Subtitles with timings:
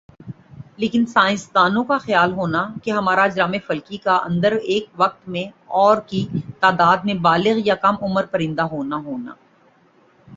[0.77, 5.43] لیکن سائنسدان کا خیال ہونا کہ ہمارہ اجرام فلکی کا اندر ایک وقت میں
[5.75, 6.25] اور کی
[6.59, 9.33] تعداد میں بالغ یا کم عمر پرندہ ہونا ہونا